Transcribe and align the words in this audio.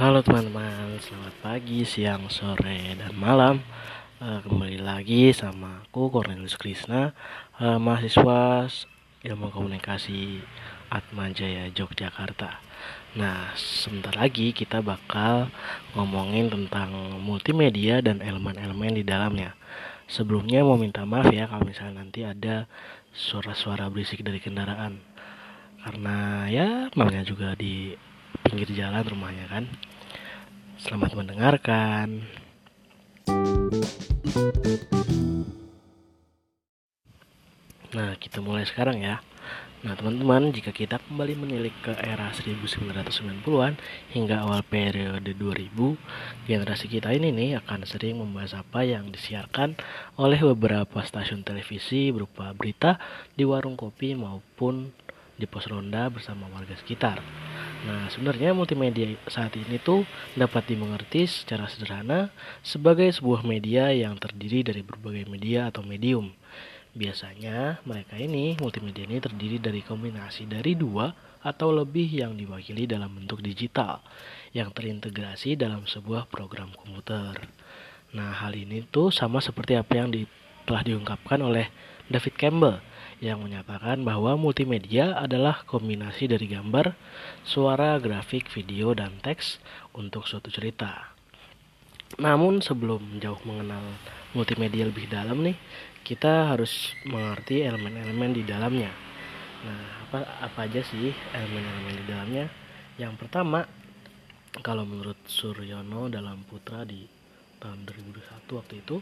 Halo 0.00 0.24
teman-teman, 0.24 0.96
selamat 0.96 1.34
pagi, 1.44 1.84
siang, 1.84 2.24
sore, 2.32 2.96
dan 2.96 3.12
malam. 3.20 3.60
Uh, 4.16 4.40
kembali 4.48 4.80
lagi 4.80 5.28
sama 5.36 5.84
aku 5.84 6.08
Cornelius 6.08 6.56
Krisna, 6.56 7.12
uh, 7.60 7.76
mahasiswa 7.76 8.64
Ilmu 9.20 9.52
Komunikasi 9.52 10.40
Atma 10.88 11.28
Jaya 11.36 11.68
Yogyakarta. 11.68 12.64
Nah, 13.20 13.52
sebentar 13.60 14.16
lagi 14.16 14.56
kita 14.56 14.80
bakal 14.80 15.52
ngomongin 15.92 16.48
tentang 16.48 17.20
multimedia 17.20 18.00
dan 18.00 18.24
elemen-elemen 18.24 18.96
di 18.96 19.04
dalamnya. 19.04 19.52
Sebelumnya 20.08 20.64
mau 20.64 20.80
minta 20.80 21.04
maaf 21.04 21.28
ya 21.28 21.44
kalau 21.44 21.68
misalnya 21.68 22.00
nanti 22.00 22.24
ada 22.24 22.72
suara-suara 23.12 23.92
berisik 23.92 24.24
dari 24.24 24.40
kendaraan. 24.40 24.96
Karena 25.84 26.48
ya 26.48 26.88
namanya 26.96 27.20
juga 27.20 27.52
di 27.52 28.08
pinggir 28.46 28.70
jalan 28.74 29.02
rumahnya 29.02 29.46
kan. 29.50 29.64
Selamat 30.80 31.12
mendengarkan. 31.18 32.24
Nah, 37.90 38.14
kita 38.22 38.38
mulai 38.38 38.62
sekarang 38.64 39.02
ya. 39.02 39.18
Nah, 39.80 39.96
teman-teman, 39.96 40.52
jika 40.52 40.76
kita 40.76 41.00
kembali 41.00 41.40
menilik 41.40 41.72
ke 41.80 41.96
era 42.04 42.28
1990-an 42.36 43.80
hingga 44.12 44.44
awal 44.44 44.60
periode 44.60 45.32
2000, 45.32 45.96
generasi 46.44 46.84
kita 46.84 47.16
ini 47.16 47.32
nih 47.32 47.64
akan 47.64 47.88
sering 47.88 48.20
membahas 48.20 48.60
apa 48.60 48.84
yang 48.84 49.08
disiarkan 49.08 49.80
oleh 50.20 50.36
beberapa 50.52 51.00
stasiun 51.00 51.48
televisi 51.48 52.12
berupa 52.12 52.52
berita 52.52 53.00
di 53.32 53.48
warung 53.48 53.80
kopi 53.80 54.12
maupun 54.12 54.92
di 55.40 55.48
pos 55.48 55.64
ronda 55.64 56.12
bersama 56.12 56.44
warga 56.52 56.76
sekitar. 56.76 57.24
Nah, 57.80 58.12
sebenarnya 58.12 58.52
multimedia 58.52 59.16
saat 59.24 59.56
ini 59.56 59.80
tuh 59.80 60.04
dapat 60.36 60.68
dimengerti 60.68 61.24
secara 61.24 61.64
sederhana 61.64 62.28
sebagai 62.60 63.08
sebuah 63.08 63.40
media 63.40 63.88
yang 63.88 64.20
terdiri 64.20 64.60
dari 64.60 64.84
berbagai 64.84 65.24
media 65.24 65.72
atau 65.72 65.80
medium. 65.80 66.28
Biasanya 66.92 67.80
mereka 67.88 68.20
ini 68.20 68.58
multimedia 68.60 69.08
ini 69.08 69.16
terdiri 69.22 69.56
dari 69.56 69.80
kombinasi 69.80 70.44
dari 70.44 70.76
dua 70.76 71.08
atau 71.40 71.72
lebih 71.72 72.04
yang 72.04 72.36
diwakili 72.36 72.84
dalam 72.84 73.16
bentuk 73.16 73.40
digital 73.40 74.04
yang 74.52 74.68
terintegrasi 74.76 75.56
dalam 75.56 75.88
sebuah 75.88 76.28
program 76.28 76.68
komputer. 76.76 77.48
Nah, 78.12 78.44
hal 78.44 78.60
ini 78.60 78.84
tuh 78.92 79.08
sama 79.08 79.40
seperti 79.40 79.78
apa 79.78 79.96
yang 79.96 80.12
di, 80.12 80.28
telah 80.68 80.84
diungkapkan 80.84 81.40
oleh 81.40 81.72
David 82.10 82.34
Campbell 82.36 82.76
yang 83.20 83.44
menyatakan 83.44 84.00
bahwa 84.00 84.34
multimedia 84.40 85.12
adalah 85.12 85.60
kombinasi 85.68 86.24
dari 86.24 86.48
gambar, 86.48 86.96
suara, 87.44 88.00
grafik, 88.00 88.48
video, 88.48 88.96
dan 88.96 89.20
teks 89.20 89.60
untuk 89.92 90.24
suatu 90.24 90.48
cerita. 90.48 91.12
Namun 92.16 92.64
sebelum 92.64 93.20
jauh 93.20 93.38
mengenal 93.44 93.84
multimedia 94.32 94.88
lebih 94.88 95.06
dalam 95.06 95.44
nih, 95.44 95.54
kita 96.00 96.48
harus 96.50 96.96
mengerti 97.04 97.60
elemen-elemen 97.60 98.34
di 98.34 98.42
dalamnya. 98.42 98.90
Nah, 99.60 99.84
apa 100.08 100.18
apa 100.40 100.58
aja 100.64 100.80
sih 100.80 101.12
elemen-elemen 101.12 101.94
di 102.00 102.04
dalamnya? 102.08 102.44
Yang 102.96 103.14
pertama, 103.20 103.68
kalau 104.64 104.88
menurut 104.88 105.20
Suryono 105.28 106.08
dalam 106.08 106.42
Putra 106.48 106.88
di 106.88 107.04
tahun 107.60 107.84
2021 107.84 108.58
waktu 108.58 108.74
itu 108.80 108.96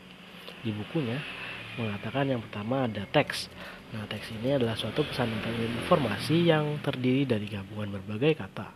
di 0.66 0.74
bukunya 0.74 1.16
mengatakan 1.78 2.26
yang 2.26 2.42
pertama 2.42 2.90
ada 2.90 3.06
teks. 3.08 3.46
Nah, 3.94 4.04
teks 4.04 4.34
ini 4.34 4.58
adalah 4.58 4.76
suatu 4.76 5.06
pesan 5.06 5.32
atau 5.40 5.48
informasi 5.54 6.50
yang 6.50 6.82
terdiri 6.84 7.24
dari 7.24 7.46
gabungan 7.48 7.96
berbagai 7.96 8.36
kata. 8.36 8.68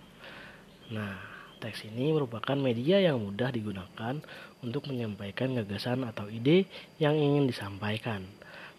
Nah, 0.95 1.15
teks 1.61 1.85
ini 1.91 2.15
merupakan 2.15 2.57
media 2.57 3.03
yang 3.03 3.21
mudah 3.21 3.53
digunakan 3.53 4.23
untuk 4.65 4.89
menyampaikan 4.89 5.53
gagasan 5.53 6.07
atau 6.09 6.31
ide 6.33 6.65
yang 6.97 7.19
ingin 7.19 7.45
disampaikan. 7.45 8.25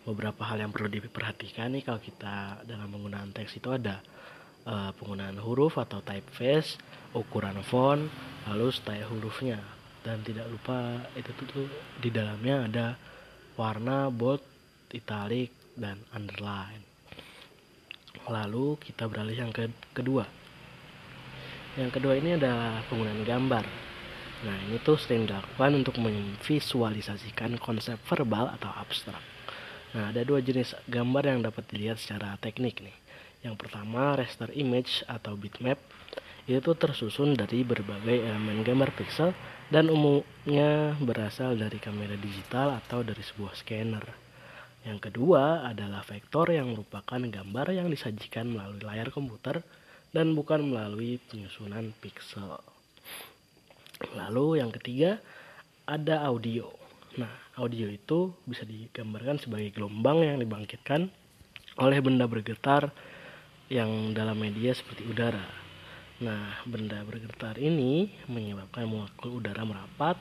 Beberapa 0.03 0.43
hal 0.43 0.59
yang 0.59 0.71
perlu 0.73 0.91
diperhatikan 0.91 1.71
nih 1.75 1.83
kalau 1.85 2.01
kita 2.01 2.65
dalam 2.67 2.91
penggunaan 2.91 3.31
teks 3.31 3.55
itu 3.55 3.71
ada 3.71 4.03
uh, 4.67 4.91
penggunaan 4.99 5.39
huruf 5.39 5.79
atau 5.79 6.03
typeface, 6.03 6.75
ukuran 7.15 7.61
font, 7.63 8.09
lalu 8.49 8.67
style 8.73 9.07
hurufnya. 9.07 9.63
Dan 10.03 10.19
tidak 10.27 10.51
lupa 10.51 11.07
itu 11.15 11.31
tuh 11.31 11.69
di 12.03 12.11
dalamnya 12.11 12.67
ada 12.67 12.87
warna 13.53 14.09
bold, 14.09 14.41
italic, 14.93 15.53
dan 15.77 16.01
underline. 16.13 16.81
Lalu 18.29 18.79
kita 18.79 19.09
beralih 19.09 19.35
yang 19.35 19.51
ke 19.51 19.67
kedua. 19.91 20.23
Yang 21.73 21.99
kedua 21.99 22.13
ini 22.17 22.37
adalah 22.37 22.85
penggunaan 22.87 23.25
gambar. 23.25 23.65
Nah 24.43 24.57
ini 24.69 24.77
tuh 24.83 24.99
sering 24.99 25.25
dilakukan 25.25 25.71
untuk 25.73 25.97
memvisualisasikan 25.97 27.57
konsep 27.57 27.97
verbal 28.05 28.53
atau 28.53 28.69
abstrak. 28.75 29.21
Nah 29.97 30.13
ada 30.13 30.21
dua 30.21 30.41
jenis 30.41 30.77
gambar 30.85 31.33
yang 31.33 31.39
dapat 31.41 31.65
dilihat 31.69 31.97
secara 31.97 32.37
teknik 32.37 32.83
nih. 32.83 32.97
Yang 33.43 33.55
pertama 33.59 34.15
raster 34.15 34.51
image 34.55 35.03
atau 35.09 35.35
bitmap 35.35 35.81
itu 36.43 36.75
tersusun 36.75 37.39
dari 37.39 37.63
berbagai 37.63 38.19
elemen 38.19 38.67
gambar 38.67 38.91
pixel 38.99 39.31
dan 39.71 39.87
umumnya 39.87 40.91
berasal 40.99 41.55
dari 41.55 41.79
kamera 41.79 42.19
digital 42.19 42.75
atau 42.83 42.99
dari 42.99 43.23
sebuah 43.23 43.55
scanner. 43.55 44.03
Yang 44.83 45.07
kedua 45.07 45.63
adalah 45.63 46.03
vektor 46.03 46.51
yang 46.51 46.75
merupakan 46.75 47.15
gambar 47.15 47.71
yang 47.71 47.87
disajikan 47.87 48.51
melalui 48.51 48.83
layar 48.83 49.07
komputer 49.15 49.63
dan 50.11 50.35
bukan 50.35 50.67
melalui 50.67 51.23
penyusunan 51.31 51.95
pixel. 52.03 52.59
Lalu 54.11 54.59
yang 54.59 54.75
ketiga 54.75 55.23
ada 55.87 56.27
audio. 56.27 56.67
Nah, 57.15 57.31
audio 57.55 57.87
itu 57.87 58.35
bisa 58.43 58.67
digambarkan 58.67 59.39
sebagai 59.39 59.71
gelombang 59.71 60.27
yang 60.27 60.43
dibangkitkan 60.43 61.07
oleh 61.79 61.99
benda 62.03 62.27
bergetar 62.27 62.91
yang 63.71 64.11
dalam 64.11 64.35
media 64.35 64.75
seperti 64.75 65.07
udara. 65.07 65.62
Nah, 66.23 66.55
benda 66.63 67.03
bergetar 67.03 67.59
ini 67.59 68.07
menyebabkan 68.31 68.87
molekul 68.87 69.43
udara 69.43 69.67
merapat 69.67 70.15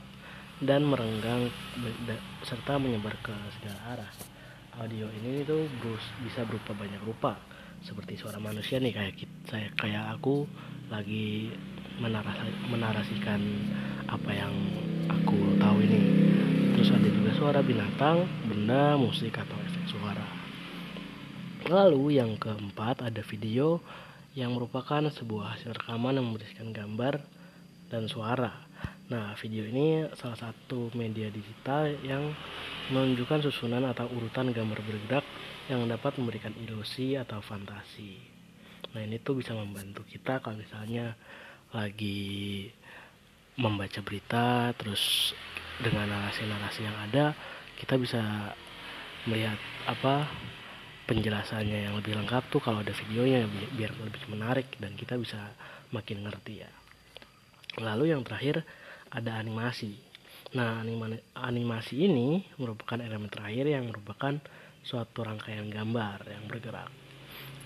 dan 0.58 0.82
merenggang 0.82 1.46
serta 2.42 2.74
menyebar 2.74 3.14
ke 3.22 3.30
segala 3.54 3.78
arah. 3.94 4.12
Audio 4.82 5.06
ini 5.22 5.46
itu 5.46 5.70
bisa 6.26 6.42
berupa 6.42 6.74
banyak 6.74 6.98
rupa, 7.06 7.38
seperti 7.86 8.18
suara 8.18 8.42
manusia 8.42 8.82
nih 8.82 8.90
kayak 8.90 9.14
saya 9.46 9.70
kayak 9.78 10.18
aku 10.18 10.42
lagi 10.90 11.54
menarasi, 12.02 12.50
menarasikan 12.66 13.38
apa 14.10 14.30
yang 14.34 14.54
aku 15.06 15.54
tahu 15.62 15.86
ini. 15.86 16.02
Terus 16.74 16.90
ada 16.98 17.08
juga 17.14 17.30
suara 17.38 17.60
binatang, 17.62 18.26
benda, 18.50 18.98
musik 18.98 19.38
atau 19.38 19.54
efek 19.70 19.86
suara. 19.86 20.26
Lalu 21.70 22.19
yang 22.19 22.34
keempat 22.42 23.06
ada 23.06 23.22
video 23.22 23.78
yang 24.32 24.56
merupakan 24.56 25.04
sebuah 25.12 25.56
hasil 25.56 25.76
rekaman 25.76 26.16
yang 26.16 26.26
membersihkan 26.32 26.72
gambar 26.72 27.20
dan 27.93 28.09
suara. 28.09 28.65
Nah, 29.12 29.37
video 29.37 29.69
ini 29.69 30.09
salah 30.16 30.41
satu 30.41 30.88
media 30.97 31.28
digital 31.28 31.93
yang 32.00 32.32
menunjukkan 32.88 33.44
susunan 33.44 33.84
atau 33.93 34.09
urutan 34.09 34.48
gambar 34.48 34.81
bergerak 34.81 35.25
yang 35.69 35.84
dapat 35.84 36.16
memberikan 36.16 36.56
ilusi 36.56 37.20
atau 37.20 37.44
fantasi. 37.44 38.16
Nah, 38.97 39.04
ini 39.04 39.20
tuh 39.20 39.37
bisa 39.37 39.53
membantu 39.53 40.04
kita 40.09 40.41
kalau 40.41 40.56
misalnya 40.56 41.12
lagi 41.72 42.69
membaca 43.60 44.00
berita 44.00 44.72
terus 44.81 45.37
dengan 45.81 46.09
narasi-narasi 46.09 46.81
yang 46.84 46.97
ada 47.09 47.37
kita 47.76 48.00
bisa 48.00 48.20
melihat 49.28 49.56
apa 49.84 50.28
penjelasannya 51.12 51.92
yang 51.92 51.94
lebih 52.00 52.16
lengkap 52.16 52.48
tuh 52.48 52.64
kalau 52.64 52.80
ada 52.80 52.96
videonya 52.96 53.44
biar 53.76 53.92
lebih 54.00 54.32
menarik 54.32 54.64
dan 54.80 54.96
kita 54.96 55.20
bisa 55.20 55.52
makin 55.92 56.24
ngerti 56.24 56.64
ya. 56.64 56.70
Lalu 57.84 58.16
yang 58.16 58.25
terakhir 58.25 58.64
ada 59.12 59.37
animasi. 59.37 59.92
Nah, 60.56 60.81
animasi 61.37 62.08
ini 62.08 62.40
merupakan 62.56 62.96
elemen 62.96 63.28
terakhir 63.28 63.69
yang 63.69 63.92
merupakan 63.92 64.40
suatu 64.81 65.20
rangkaian 65.20 65.69
gambar 65.69 66.25
yang 66.32 66.48
bergerak. 66.48 66.88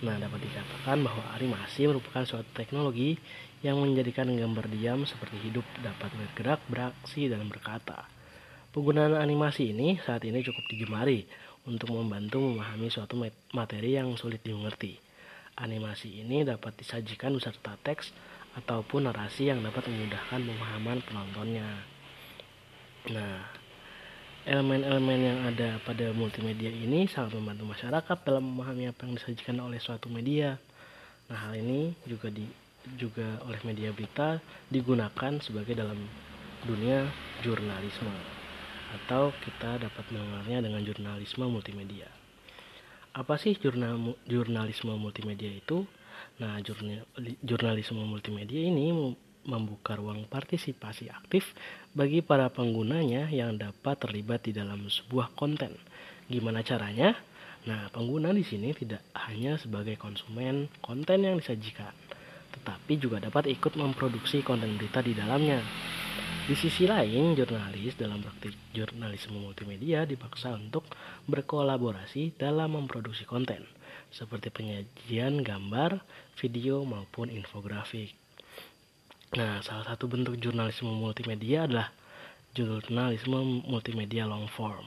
Nah, 0.02 0.18
dapat 0.18 0.42
dikatakan 0.42 1.06
bahwa 1.06 1.22
animasi 1.38 1.86
merupakan 1.86 2.26
suatu 2.26 2.50
teknologi 2.50 3.14
yang 3.62 3.78
menjadikan 3.78 4.26
gambar 4.26 4.66
diam 4.74 5.06
seperti 5.06 5.38
hidup 5.46 5.64
dapat 5.86 6.10
bergerak, 6.18 6.60
beraksi, 6.66 7.30
dan 7.30 7.46
berkata. 7.46 8.10
Penggunaan 8.74 9.16
animasi 9.16 9.72
ini 9.72 9.96
saat 10.02 10.26
ini 10.26 10.44
cukup 10.44 10.66
digemari 10.68 11.24
untuk 11.66 11.90
membantu 11.90 12.38
memahami 12.38 12.86
suatu 12.86 13.18
materi 13.50 13.98
yang 13.98 14.14
sulit 14.14 14.38
dimengerti. 14.46 14.96
Animasi 15.58 16.22
ini 16.22 16.46
dapat 16.46 16.78
disajikan 16.78 17.34
beserta 17.34 17.74
teks 17.82 18.14
ataupun 18.54 19.10
narasi 19.10 19.50
yang 19.50 19.60
dapat 19.60 19.90
memudahkan 19.90 20.40
pemahaman 20.46 20.98
penontonnya. 21.02 21.68
Nah, 23.10 23.42
elemen-elemen 24.46 25.18
yang 25.18 25.38
ada 25.42 25.82
pada 25.82 26.14
multimedia 26.14 26.70
ini 26.70 27.10
sangat 27.10 27.34
membantu 27.34 27.74
masyarakat 27.74 28.18
dalam 28.22 28.44
memahami 28.46 28.86
apa 28.86 29.04
yang 29.04 29.18
disajikan 29.18 29.58
oleh 29.58 29.82
suatu 29.82 30.06
media. 30.06 30.54
Nah, 31.26 31.50
hal 31.50 31.58
ini 31.58 31.90
juga 32.06 32.30
di, 32.30 32.46
juga 32.94 33.42
oleh 33.42 33.58
media 33.66 33.90
berita 33.90 34.38
digunakan 34.70 35.42
sebagai 35.42 35.74
dalam 35.74 35.98
dunia 36.62 37.10
jurnalisme 37.42 38.35
atau 38.94 39.34
kita 39.42 39.82
dapat 39.82 40.04
mengenalnya 40.14 40.70
dengan 40.70 40.82
jurnalisme 40.86 41.46
multimedia. 41.50 42.06
Apa 43.16 43.40
sih 43.40 43.56
jurnal, 43.56 44.14
jurnalisme 44.28 44.92
multimedia 44.94 45.48
itu? 45.48 45.88
Nah, 46.36 46.60
jurnal, 46.60 47.08
jurnalisme 47.40 48.00
multimedia 48.04 48.60
ini 48.60 48.92
membuka 49.46 49.96
ruang 49.96 50.26
partisipasi 50.26 51.08
aktif 51.08 51.54
bagi 51.96 52.20
para 52.20 52.50
penggunanya 52.50 53.30
yang 53.30 53.56
dapat 53.56 53.96
terlibat 54.02 54.44
di 54.44 54.52
dalam 54.52 54.84
sebuah 54.90 55.32
konten. 55.32 55.72
Gimana 56.28 56.60
caranya? 56.60 57.16
Nah, 57.66 57.90
pengguna 57.90 58.30
di 58.30 58.46
sini 58.46 58.70
tidak 58.76 59.02
hanya 59.26 59.58
sebagai 59.58 59.98
konsumen 59.98 60.70
konten 60.78 61.26
yang 61.26 61.38
disajikan, 61.38 61.90
tetapi 62.54 62.94
juga 63.00 63.18
dapat 63.18 63.50
ikut 63.50 63.74
memproduksi 63.74 64.42
konten 64.46 64.78
berita 64.78 65.02
di 65.02 65.16
dalamnya. 65.18 65.58
Di 66.46 66.54
sisi 66.54 66.86
lain, 66.86 67.34
jurnalis 67.34 67.98
dalam 67.98 68.22
praktik 68.22 68.54
jurnalisme 68.70 69.34
multimedia 69.34 70.06
dipaksa 70.06 70.54
untuk 70.54 70.86
berkolaborasi 71.26 72.38
dalam 72.38 72.78
memproduksi 72.78 73.26
konten, 73.26 73.66
seperti 74.14 74.54
penyajian 74.54 75.42
gambar, 75.42 75.98
video, 76.38 76.86
maupun 76.86 77.34
infografik. 77.34 78.14
Nah, 79.34 79.58
salah 79.66 79.90
satu 79.90 80.06
bentuk 80.06 80.38
jurnalisme 80.38 80.86
multimedia 80.86 81.66
adalah 81.66 81.90
jurnalisme 82.54 83.66
multimedia 83.66 84.30
long 84.30 84.46
form. 84.46 84.86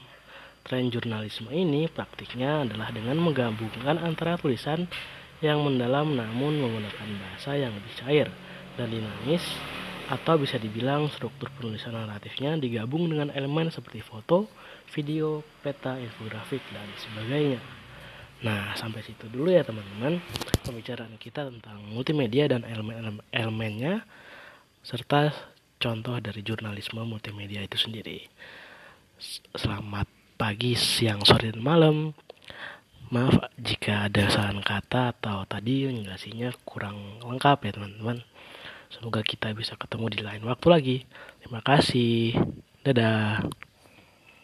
Tren 0.64 0.88
jurnalisme 0.88 1.52
ini 1.52 1.92
praktiknya 1.92 2.64
adalah 2.64 2.88
dengan 2.88 3.20
menggabungkan 3.20 4.00
antara 4.00 4.40
tulisan 4.40 4.88
yang 5.44 5.60
mendalam 5.60 6.16
namun 6.16 6.56
menggunakan 6.56 7.08
bahasa 7.20 7.52
yang 7.52 7.76
lebih 7.76 7.92
cair 8.00 8.28
dan 8.80 8.88
dinamis 8.88 9.44
atau 10.10 10.34
bisa 10.42 10.58
dibilang 10.58 11.06
struktur 11.14 11.46
penulisan 11.54 11.94
naratifnya 11.94 12.58
digabung 12.58 13.06
dengan 13.06 13.30
elemen 13.30 13.70
seperti 13.70 14.02
foto, 14.02 14.50
video, 14.90 15.46
peta, 15.62 15.94
infografik, 16.02 16.58
dan 16.74 16.90
sebagainya. 16.98 17.62
Nah, 18.42 18.74
sampai 18.74 19.06
situ 19.06 19.30
dulu 19.30 19.54
ya 19.54 19.62
teman-teman 19.62 20.18
pembicaraan 20.66 21.14
kita 21.14 21.46
tentang 21.46 21.78
multimedia 21.94 22.50
dan 22.50 22.66
elemen-elemennya 22.66 24.02
serta 24.82 25.30
contoh 25.78 26.18
dari 26.18 26.42
jurnalisme 26.42 27.06
multimedia 27.06 27.62
itu 27.62 27.78
sendiri. 27.78 28.26
Selamat 29.54 30.10
pagi, 30.34 30.74
siang, 30.74 31.22
sore, 31.22 31.54
dan 31.54 31.62
malam. 31.62 32.16
Maaf 33.12 33.52
jika 33.60 34.08
ada 34.08 34.26
salah 34.32 34.64
kata 34.64 35.14
atau 35.18 35.44
tadi 35.44 35.86
penjelasannya 35.86 36.50
kurang 36.64 37.20
lengkap 37.20 37.58
ya 37.68 37.70
teman-teman. 37.76 38.29
Semoga 38.90 39.22
kita 39.22 39.54
bisa 39.54 39.78
ketemu 39.78 40.06
di 40.10 40.20
lain 40.20 40.42
waktu 40.44 40.66
lagi. 40.66 40.96
Terima 41.38 41.62
kasih. 41.62 42.34
Dadah. 42.82 43.46